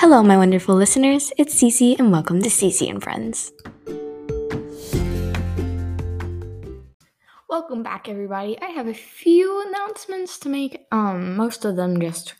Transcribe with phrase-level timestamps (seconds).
[0.00, 1.32] Hello, my wonderful listeners.
[1.38, 3.50] It's Cece, and welcome to Cece and Friends.
[7.48, 8.56] Welcome back, everybody.
[8.62, 10.86] I have a few announcements to make.
[10.92, 12.34] Um, most of them just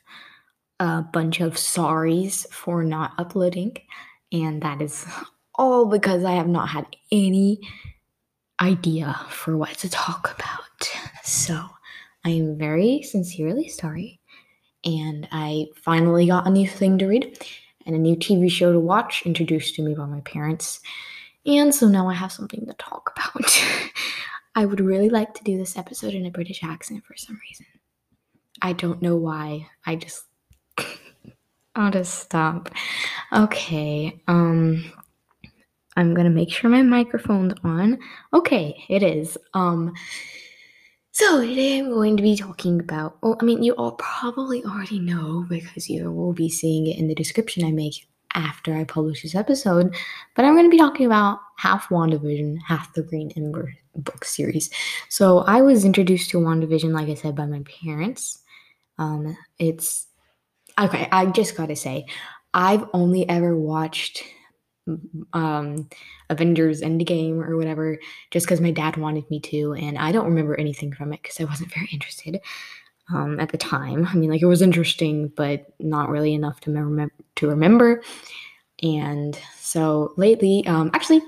[0.78, 3.76] a bunch of sorries for not uploading,
[4.30, 5.04] and that is
[5.56, 7.58] all because I have not had any
[8.62, 10.90] idea for what to talk about.
[11.24, 11.60] So
[12.24, 14.20] I am very sincerely sorry.
[14.84, 17.44] And I finally got a new thing to read
[17.86, 20.80] and a new TV show to watch introduced to me by my parents.
[21.46, 23.64] And so now I have something to talk about.
[24.54, 27.66] I would really like to do this episode in a British accent for some reason.
[28.60, 29.68] I don't know why.
[29.86, 30.24] I just
[31.74, 32.70] I'll just stop.
[33.32, 34.20] Okay.
[34.26, 34.92] Um
[35.98, 37.98] I'm gonna make sure my microphone's on.
[38.32, 39.36] Okay, it is.
[39.52, 39.94] Um,
[41.18, 43.18] so today I'm going to be talking about.
[43.20, 47.08] Well, I mean, you all probably already know because you will be seeing it in
[47.08, 49.96] the description I make after I publish this episode.
[50.36, 54.70] But I'm going to be talking about half WandaVision, half the Green Ember book series.
[55.08, 58.40] So I was introduced to WandaVision, like I said, by my parents.
[58.98, 60.06] Um, it's
[60.78, 61.08] okay.
[61.10, 62.06] I just gotta say,
[62.54, 64.22] I've only ever watched
[65.32, 65.88] um,
[66.30, 67.98] Avengers Endgame or whatever,
[68.30, 71.40] just because my dad wanted me to, and I don't remember anything from it because
[71.40, 72.40] I wasn't very interested
[73.12, 74.06] um, at the time.
[74.06, 78.02] I mean, like it was interesting, but not really enough to remember to remember.
[78.82, 81.22] And so lately, um, actually,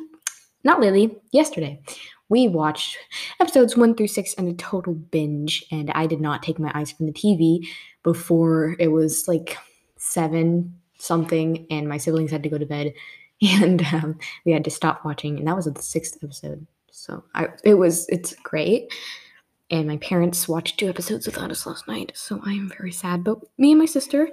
[0.62, 1.80] not lately, yesterday,
[2.28, 2.96] we watched
[3.40, 6.92] episodes one through six in a total binge, and I did not take my eyes
[6.92, 7.66] from the TV
[8.02, 9.56] before it was like
[9.96, 12.92] seven something, and my siblings had to go to bed
[13.62, 16.66] and um, we had to stop watching and that was the sixth episode.
[16.90, 18.92] So I, it was it's great.
[19.70, 23.22] And my parents watched two episodes without us last night so i am very sad
[23.22, 24.28] but me and my sister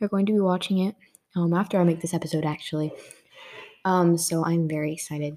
[0.00, 0.96] are going to be watching it
[1.36, 2.92] um, after i make this episode actually.
[3.84, 5.36] Um, so i'm very excited.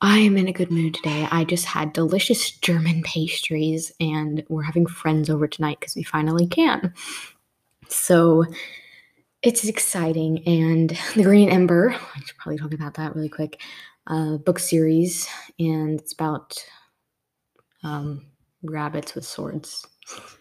[0.00, 1.26] I am in a good mood today.
[1.30, 6.46] I just had delicious german pastries and we're having friends over tonight because we finally
[6.46, 6.92] can.
[7.88, 8.44] So
[9.44, 10.42] it's exciting.
[10.46, 13.60] And The Green Ember, I should probably talk about that really quick,
[14.06, 15.28] uh, book series,
[15.58, 16.56] and it's about
[17.82, 18.26] um,
[18.62, 19.86] rabbits with swords.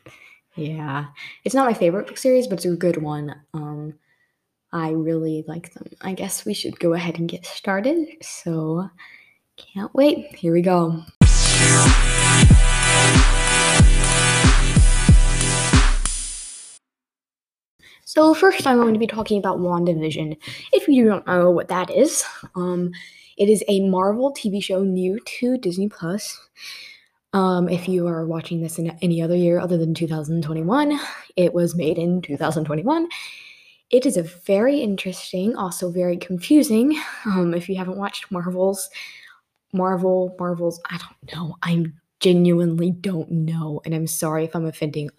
[0.55, 1.07] yeah,
[1.43, 3.35] it's not my favorite book series, but it's a good one.
[3.53, 3.93] Um,
[4.71, 5.85] I really like them.
[6.01, 8.07] I guess we should go ahead and get started.
[8.21, 8.89] So,
[9.55, 10.35] can't wait.
[10.35, 11.03] Here we go.
[18.13, 20.37] So first, I'm going to be talking about WandaVision.
[20.71, 22.91] If you don't know what that is, um,
[23.39, 26.39] it is a Marvel TV show new to Disney Plus.
[27.33, 30.99] Um, if you are watching this in any other year other than 2021,
[31.37, 33.07] it was made in 2021.
[33.89, 36.95] It is a very interesting, also very confusing.
[37.25, 38.91] Um, if you haven't watched Marvel's
[39.73, 41.55] Marvel, Marvel's, I don't know.
[41.63, 43.81] I'm genuinely don't know.
[43.83, 45.09] And I'm sorry if I'm offending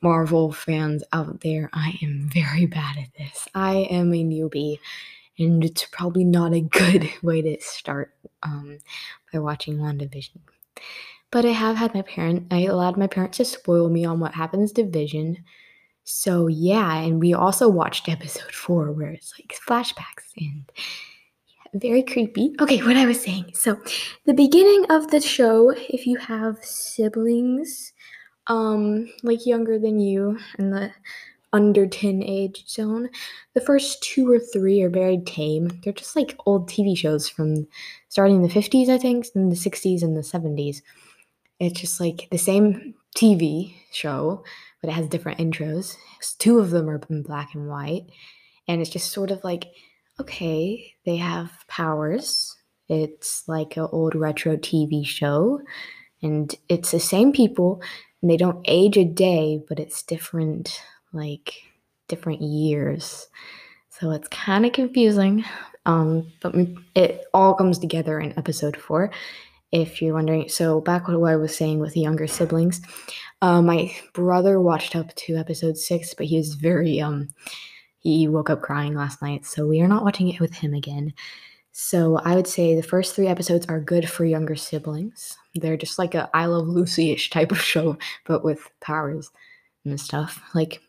[0.00, 1.68] Marvel fans out there.
[1.72, 3.48] I am very bad at this.
[3.54, 4.78] I am a newbie,
[5.38, 8.14] and it's probably not a good way to start
[8.44, 8.78] um,
[9.32, 10.38] by watching WandaVision.
[11.32, 14.34] But I have had my parent, I allowed my parents to spoil me on what
[14.34, 15.38] happens to Vision.
[16.04, 20.70] So yeah, and we also watched episode four where it's like flashbacks and
[21.80, 22.54] very creepy.
[22.60, 23.50] Okay, what I was saying.
[23.54, 23.80] So,
[24.24, 27.92] the beginning of the show, if you have siblings,
[28.46, 30.92] um, like younger than you in the
[31.52, 33.08] under 10 age zone,
[33.54, 35.80] the first two or three are very tame.
[35.82, 37.66] They're just like old TV shows from
[38.08, 40.82] starting in the 50s, I think, and the 60s and the 70s.
[41.58, 44.44] It's just like the same TV show,
[44.80, 45.96] but it has different intros.
[46.38, 48.06] Two of them are in black and white.
[48.68, 49.66] And it's just sort of like
[50.20, 52.56] okay, they have powers.
[52.88, 55.60] It's like an old retro TV show,
[56.22, 57.82] and it's the same people,
[58.22, 60.80] and they don't age a day, but it's different,
[61.12, 61.54] like
[62.08, 63.28] different years.
[63.90, 65.44] So it's kind of confusing,
[65.84, 66.54] um, but
[66.94, 69.10] it all comes together in episode four.
[69.72, 72.80] If you're wondering, so back to what I was saying with the younger siblings,
[73.42, 77.28] uh, my brother watched up to episode six, but he was very um
[78.06, 81.12] he woke up crying last night, so we are not watching it with him again.
[81.72, 85.36] So I would say the first three episodes are good for younger siblings.
[85.56, 89.30] They're just like a I Love Lucy-ish type of show, but with powers
[89.84, 90.40] and stuff.
[90.54, 90.80] Like,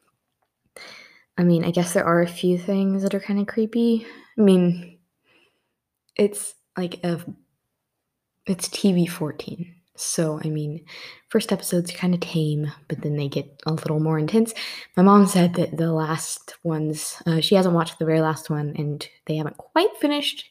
[1.37, 4.05] I mean, I guess there are a few things that are kind of creepy.
[4.37, 4.99] I mean,
[6.15, 7.19] it's like a
[8.45, 9.73] it's TV 14.
[9.97, 10.85] So, I mean,
[11.29, 14.53] first episode's kind of tame, but then they get a little more intense.
[14.95, 18.73] My mom said that the last ones, uh, she hasn't watched the very last one,
[18.77, 20.45] and they haven't quite finished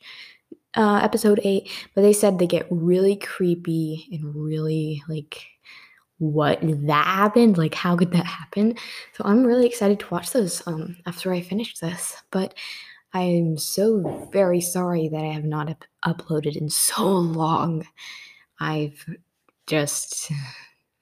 [0.74, 5.46] uh, episode eight, but they said they get really creepy and really like
[6.18, 8.74] what that happened like how could that happen
[9.12, 12.54] so i'm really excited to watch those um after i finish this but
[13.12, 17.86] i'm so very sorry that i have not up- uploaded in so long
[18.60, 19.04] i've
[19.66, 20.30] just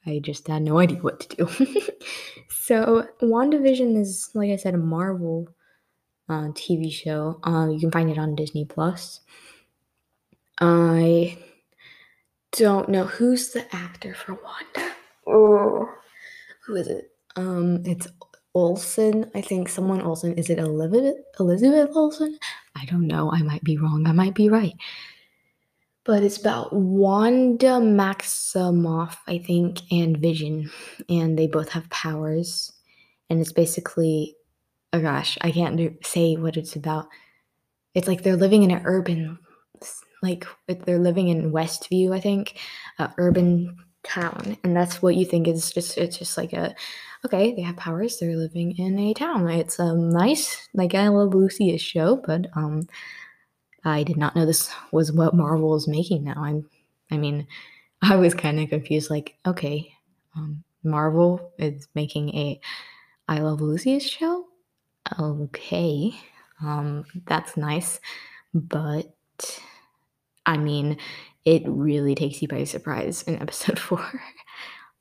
[0.07, 1.67] i just had no idea what to do
[2.49, 5.49] so wandavision is like i said a marvel
[6.29, 9.21] uh, tv show uh, you can find it on disney plus
[10.61, 11.37] i
[12.53, 14.95] don't know who's the actor for wanda
[15.27, 15.89] oh,
[16.67, 17.11] who is it?
[17.37, 18.07] Um, it's
[18.55, 19.31] Olsen.
[19.35, 20.35] I think someone Olsen.
[20.35, 22.39] Is it Elizabeth Elizabeth Olsen?
[22.77, 23.33] I don't know.
[23.33, 24.07] I might be wrong.
[24.07, 24.75] I might be right.
[26.05, 30.71] But it's about Wanda Maximoff, I think, and Vision,
[31.09, 32.71] and they both have powers.
[33.31, 34.37] And it's basically,
[34.93, 37.07] oh gosh, I can't say what it's about.
[37.95, 39.39] It's like they're living in an urban,
[40.23, 42.59] like they're living in Westview, I think,
[42.99, 46.75] uh, urban town and that's what you think is just it's just like a
[47.25, 51.35] okay they have powers they're living in a town it's um nice like i love
[51.35, 52.87] lucy's show but um
[53.85, 56.69] i did not know this was what marvel is making now i'm
[57.11, 57.47] i mean
[58.03, 59.95] i was kind of confused like okay
[60.37, 62.61] um marvel is making a
[63.29, 64.45] i love lucy's show
[65.19, 66.13] okay
[66.63, 68.01] um that's nice
[68.53, 69.15] but
[70.47, 70.97] i mean
[71.45, 74.05] it really takes you by surprise in episode four.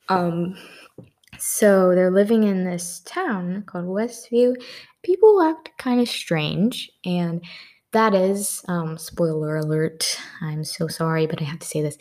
[0.10, 0.56] um,
[1.40, 4.56] so they're living in this town called Westview.
[5.04, 7.44] People act kind of strange, and
[7.94, 11.98] that is, um, spoiler alert, I'm so sorry, but I have to say this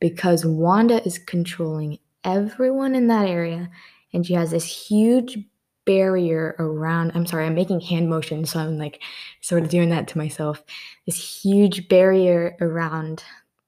[0.00, 3.70] because Wanda is controlling everyone in that area,
[4.12, 5.38] and she has this huge
[5.86, 7.12] barrier around.
[7.14, 9.02] I'm sorry, I'm making hand motions, so I'm like
[9.40, 10.62] sort of doing that to myself.
[11.06, 13.22] This huge barrier around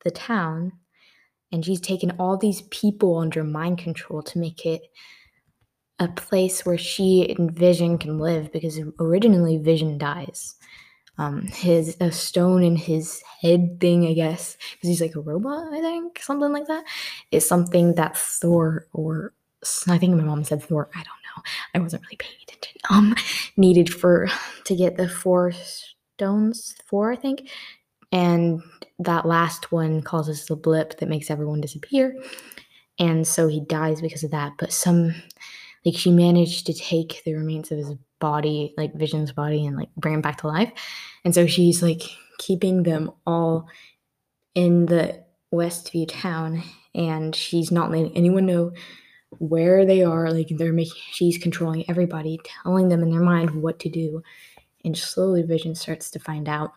[0.05, 0.73] the town
[1.53, 4.83] and she's taken all these people under mind control to make it
[5.99, 10.57] a place where she and Vision can live because originally Vision dies.
[11.19, 15.73] Um, his a stone in his head thing, I guess, because he's like a robot,
[15.73, 16.85] I think, something like that,
[17.31, 19.33] is something that Thor or
[19.89, 20.91] I think my mom said Thor.
[20.95, 21.43] I don't know.
[21.75, 22.63] I wasn't really paying attention.
[22.91, 23.17] Um,
[23.57, 24.29] needed for
[24.65, 27.51] to get the four stones, four I think,
[28.13, 28.63] and
[29.01, 32.17] that last one causes the blip that makes everyone disappear.
[32.99, 34.53] And so he dies because of that.
[34.59, 35.15] But some,
[35.85, 39.89] like, she managed to take the remains of his body, like Vision's body, and like
[39.97, 40.73] bring him back to life.
[41.25, 42.03] And so she's like
[42.39, 43.69] keeping them all
[44.55, 46.63] in the Westview town,
[46.95, 48.73] and she's not letting anyone know
[49.39, 50.31] where they are.
[50.31, 54.23] Like, they're making, she's controlling everybody, telling them in their mind what to do.
[54.85, 56.73] And slowly, Vision starts to find out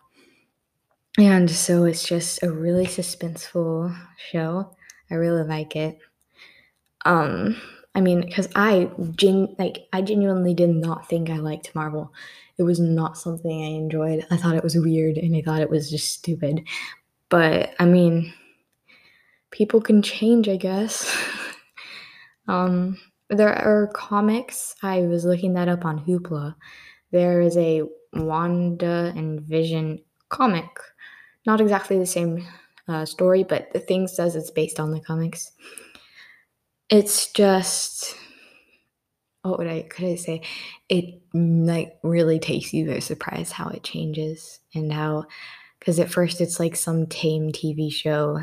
[1.18, 4.74] and so it's just a really suspenseful show.
[5.10, 5.98] I really like it.
[7.04, 7.60] Um,
[7.94, 12.12] I mean, because I gen like I genuinely did not think I liked Marvel.
[12.58, 14.26] It was not something I enjoyed.
[14.30, 16.66] I thought it was weird and I thought it was just stupid.
[17.28, 18.32] But I mean,
[19.50, 21.16] people can change, I guess.
[22.48, 22.98] um,
[23.28, 24.74] there are comics.
[24.82, 26.54] I was looking that up on Hoopla.
[27.12, 30.68] There is a Wanda and Vision comic
[31.46, 32.46] not exactly the same
[32.88, 35.52] uh, story, but the thing says it's based on the comics.
[36.90, 38.14] It's just
[39.42, 40.42] what would I could I say?
[40.88, 45.24] It mm, like really takes you by surprise how it changes and how
[45.78, 48.40] because at first it's like some tame TV show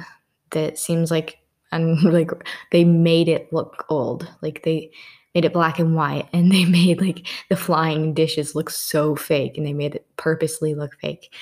[0.51, 1.39] that seems like
[1.71, 2.31] and like
[2.71, 4.29] they made it look old.
[4.41, 4.91] Like they
[5.35, 9.57] made it black and white and they made like the flying dishes look so fake
[9.57, 11.33] and they made it purposely look fake.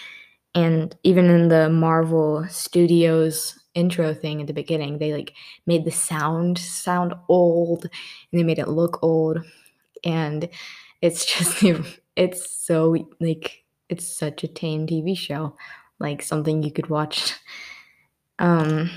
[0.56, 5.34] And even in the Marvel Studios intro thing at the beginning, they like
[5.66, 9.40] made the sound sound old and they made it look old.
[10.04, 10.50] And
[11.02, 11.64] it's just
[12.16, 15.56] it's so like it's such a tame TV show.
[16.00, 17.34] Like something you could watch
[18.40, 18.90] um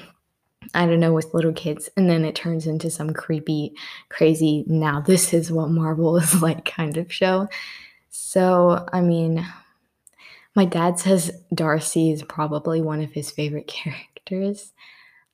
[0.75, 3.73] I don't know with little kids and then it turns into some creepy
[4.08, 7.49] crazy now this is what Marvel is like kind of show.
[8.11, 9.47] So, I mean,
[10.54, 14.17] my dad says Darcy is probably one of his favorite characters.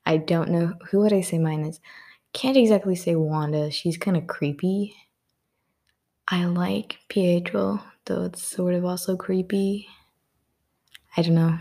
[0.05, 1.79] I don't know who would I say mine is.
[2.33, 3.71] Can't exactly say Wanda.
[3.71, 4.95] She's kind of creepy.
[6.27, 9.87] I like Pietro, though it's sort of also creepy.
[11.15, 11.57] I don't know.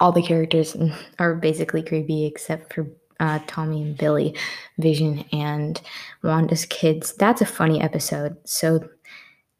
[0.00, 0.76] All the characters
[1.18, 2.86] are basically creepy except for
[3.20, 4.36] uh, Tommy and Billy,
[4.78, 5.80] Vision and
[6.22, 7.14] Wanda's kids.
[7.14, 8.36] That's a funny episode.
[8.44, 8.88] So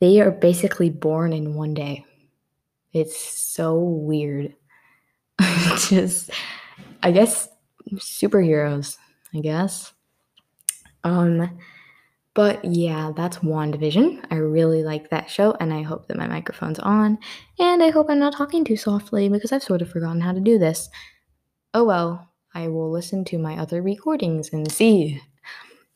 [0.00, 2.04] they are basically born in one day.
[2.92, 4.54] It's so weird.
[5.88, 6.30] Just,
[7.02, 7.48] I guess,
[7.94, 8.96] superheroes.
[9.34, 9.92] I guess.
[11.04, 11.58] Um,
[12.34, 14.26] but yeah, that's WandaVision.
[14.30, 17.18] I really like that show, and I hope that my microphone's on.
[17.58, 20.40] And I hope I'm not talking too softly because I've sort of forgotten how to
[20.40, 20.88] do this.
[21.74, 25.20] Oh well, I will listen to my other recordings and see.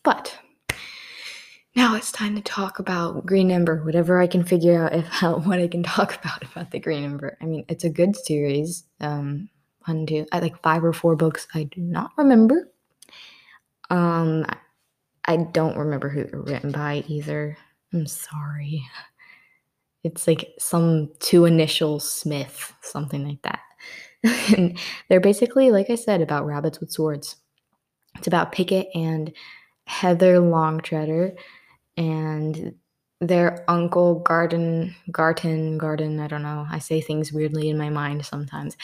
[0.02, 0.38] But
[1.80, 5.38] now it's time to talk about Green Ember, whatever I can figure out if how,
[5.46, 7.38] what I can talk about about the Green Ember.
[7.40, 8.84] I mean, it's a good series.
[9.00, 9.49] Um,
[9.87, 11.49] one, two, I like five or four books.
[11.54, 12.70] I do not remember.
[13.88, 14.44] Um,
[15.25, 17.56] I don't remember who they're written by either.
[17.94, 18.87] I'm sorry.
[20.04, 23.60] It's like some two initials Smith, something like that.
[24.54, 27.37] and they're basically, like I said, about rabbits with swords.
[28.18, 29.32] It's about Picket and
[29.87, 31.34] Heather Longtreader
[32.00, 32.75] and
[33.21, 36.66] their uncle Garden Garten Garden, I don't know.
[36.71, 38.76] I say things weirdly in my mind sometimes.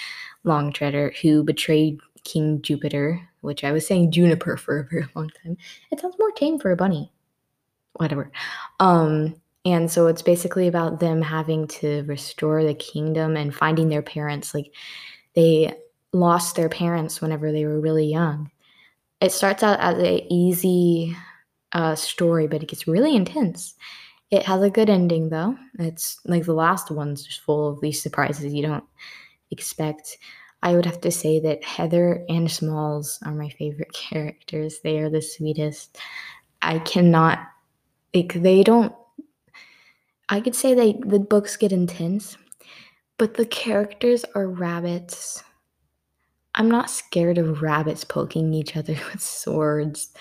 [0.44, 5.56] Longtreader, who betrayed King Jupiter, which I was saying juniper for a very long time.
[5.90, 7.10] It sounds more tame for a bunny.
[7.94, 8.30] Whatever.
[8.78, 14.02] Um, and so it's basically about them having to restore the kingdom and finding their
[14.02, 14.52] parents.
[14.52, 14.70] Like
[15.34, 15.74] they
[16.12, 18.50] lost their parents whenever they were really young.
[19.22, 21.16] It starts out as an easy
[21.72, 23.74] uh, story, but it gets really intense.
[24.30, 25.56] It has a good ending though.
[25.78, 28.84] It's like the last one's just full of these surprises you don't
[29.50, 30.18] expect.
[30.62, 34.80] I would have to say that Heather and Smalls are my favorite characters.
[34.82, 35.98] They are the sweetest.
[36.62, 37.38] I cannot
[38.14, 38.94] like they don't
[40.28, 42.36] I could say they the books get intense,
[43.18, 45.44] but the characters are rabbits.
[46.54, 50.12] I'm not scared of rabbits poking each other with swords.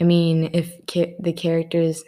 [0.00, 2.04] I mean, if ca- the characters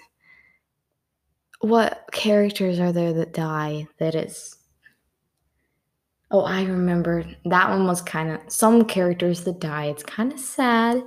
[1.61, 4.57] what characters are there that die that is
[6.33, 9.87] Oh, I remember that one was kind of some characters that die.
[9.87, 11.03] It's kind of sad.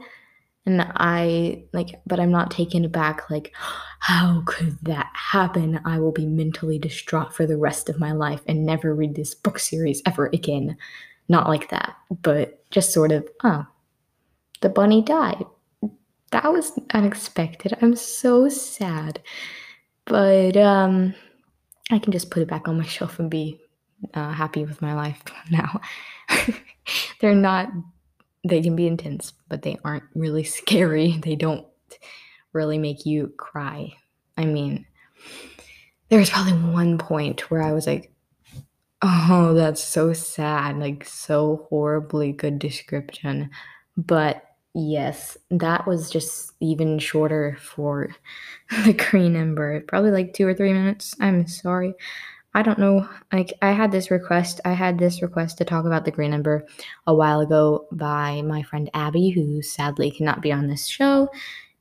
[0.66, 3.30] And I like, but I'm not taken aback.
[3.30, 3.56] Like,
[4.00, 5.80] how could that happen?
[5.86, 9.34] I will be mentally distraught for the rest of my life and never read this
[9.34, 10.76] book series ever again.
[11.30, 13.66] Not like that, but just sort of, oh,
[14.60, 15.46] the bunny died.
[16.34, 17.78] That was unexpected.
[17.82, 19.22] I'm so sad.
[20.06, 21.14] But um
[21.92, 23.62] I can just put it back on my shelf and be
[24.14, 25.22] uh, happy with my life
[25.52, 25.80] now.
[27.22, 27.70] They're not,
[28.48, 31.18] they can be intense, but they aren't really scary.
[31.24, 31.66] They don't
[32.52, 33.94] really make you cry.
[34.38, 34.86] I mean,
[36.10, 38.12] there was probably one point where I was like,
[39.02, 40.80] oh, that's so sad.
[40.80, 43.50] Like, so horribly good description.
[43.96, 48.10] But yes, that was just even shorter for
[48.86, 49.82] the Green Ember.
[49.82, 51.16] Probably like two or three minutes.
[51.20, 51.94] I'm sorry.
[52.56, 53.08] I don't know.
[53.32, 54.62] Like I had this request.
[54.64, 56.66] I had this request to talk about the Green Ember
[57.08, 61.30] a while ago by my friend Abby, who sadly cannot be on this show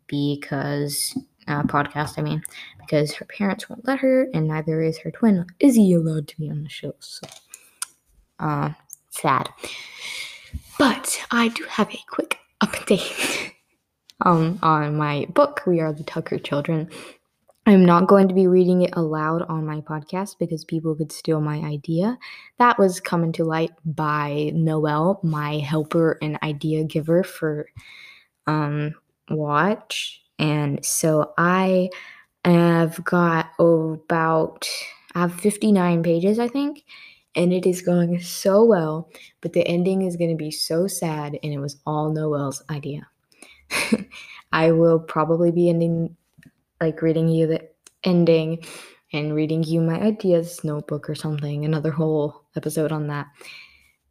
[0.06, 2.18] because uh, podcast.
[2.18, 2.42] I mean,
[2.78, 6.50] because her parents won't let her, and neither is her twin Izzy allowed to be
[6.50, 6.94] on the show.
[7.00, 7.26] So,
[8.38, 8.70] uh,
[9.10, 9.50] sad.
[10.78, 13.52] But I do have a quick update
[14.24, 15.62] um on my book.
[15.66, 16.88] We are the Tucker Children.
[17.64, 21.40] I'm not going to be reading it aloud on my podcast because people could steal
[21.40, 22.18] my idea.
[22.58, 27.68] That was coming to light by Noel, my helper and idea giver for
[28.48, 28.94] um,
[29.30, 30.22] Watch.
[30.40, 31.90] And so I
[32.44, 34.68] have got about
[35.14, 36.84] I have 59 pages, I think,
[37.34, 39.10] and it is going so well,
[39.40, 43.08] but the ending is going to be so sad and it was all Noel's idea.
[44.52, 46.16] I will probably be ending
[46.80, 47.68] like reading you the
[48.04, 48.64] ending
[49.12, 53.26] and reading you my ideas notebook or something, another whole episode on that.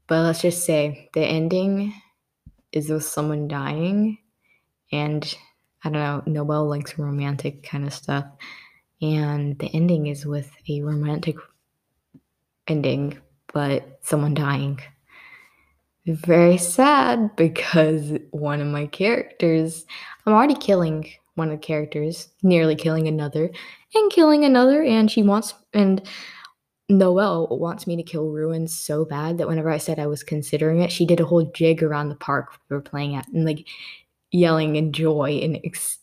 [0.08, 1.94] But let's just say the ending
[2.72, 4.18] is with someone dying,
[4.92, 5.24] and
[5.84, 8.26] I don't know, Noel likes romantic kind of stuff.
[9.02, 11.38] And the ending is with a romantic
[12.72, 13.20] ending,
[13.54, 14.80] but someone dying.
[16.08, 19.86] Very sad because one of my characters,
[20.26, 23.52] I'm already killing one of the characters, nearly killing another,
[23.94, 24.84] and killing another.
[24.84, 26.02] And she wants, and
[26.90, 30.82] Noelle wants me to kill Ruin so bad that whenever I said I was considering
[30.82, 33.68] it, she did a whole jig around the park we were playing at and like
[34.32, 36.00] yelling in joy and ex-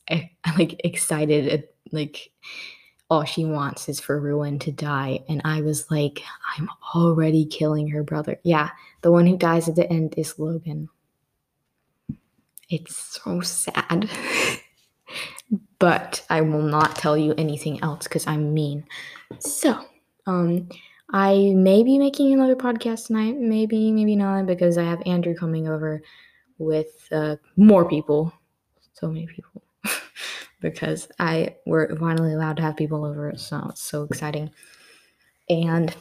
[0.58, 1.64] like excited.
[1.92, 2.30] Like
[3.10, 5.20] all she wants is for Ruin to die.
[5.28, 6.22] And I was like,
[6.56, 8.38] I'm already killing her brother.
[8.42, 8.70] Yeah,
[9.02, 10.88] the one who dies at the end is Logan.
[12.68, 14.10] It's so sad.
[15.78, 18.84] but I will not tell you anything else because I'm mean.
[19.38, 19.78] So,
[20.26, 20.68] um,
[21.10, 25.66] I may be making another podcast tonight, maybe, maybe not, because I have Andrew coming
[25.66, 26.02] over
[26.58, 28.32] with uh, more people,
[28.92, 29.62] so many people,
[30.60, 34.50] because I we're finally allowed to have people over, so it's so exciting,
[35.48, 35.94] and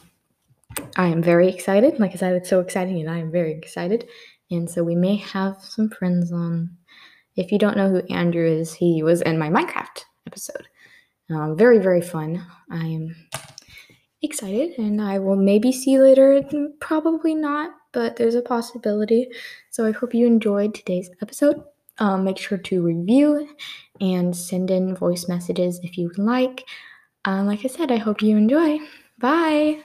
[0.96, 1.98] I am very excited.
[1.98, 4.08] Like I said, it's so exciting, and I am very excited,
[4.50, 6.76] and so we may have some friends on.
[7.36, 10.66] If you don't know who Andrew is, he was in my Minecraft episode.
[11.30, 12.44] Um, very, very fun.
[12.70, 13.14] I am
[14.22, 16.42] excited and I will maybe see you later.
[16.80, 19.28] Probably not, but there's a possibility.
[19.70, 21.62] So I hope you enjoyed today's episode.
[22.00, 23.48] Um, make sure to review
[24.00, 26.64] and send in voice messages if you would like.
[27.24, 28.78] Um, like I said, I hope you enjoy.
[29.18, 29.84] Bye.